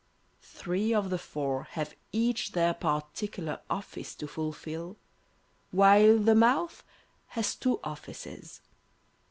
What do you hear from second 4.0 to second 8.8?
to fulfil, while the mouth has two offices.